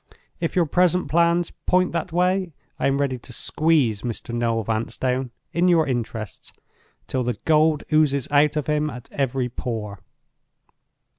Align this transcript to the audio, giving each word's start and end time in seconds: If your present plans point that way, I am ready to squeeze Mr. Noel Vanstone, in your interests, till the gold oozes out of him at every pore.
If 0.39 0.55
your 0.55 0.65
present 0.65 1.11
plans 1.11 1.51
point 1.67 1.91
that 1.91 2.11
way, 2.11 2.53
I 2.79 2.87
am 2.87 2.97
ready 2.97 3.19
to 3.19 3.31
squeeze 3.31 4.01
Mr. 4.01 4.33
Noel 4.33 4.63
Vanstone, 4.63 5.29
in 5.53 5.67
your 5.67 5.85
interests, 5.85 6.51
till 7.05 7.21
the 7.23 7.37
gold 7.45 7.83
oozes 7.93 8.27
out 8.31 8.55
of 8.55 8.65
him 8.65 8.89
at 8.89 9.09
every 9.11 9.47
pore. 9.47 9.99